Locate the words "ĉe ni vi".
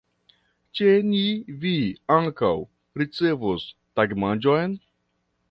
0.77-1.73